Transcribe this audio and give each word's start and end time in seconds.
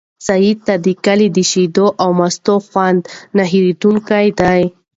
سعید 0.27 0.57
ته 0.67 0.73
د 0.85 0.87
کلي 1.05 1.27
د 1.35 1.39
شیدو 1.51 1.85
او 2.01 2.09
مستو 2.19 2.55
خوند 2.67 3.01
نه 3.35 3.43
هېرېدونکی 3.51 4.27
دی. 4.39 4.61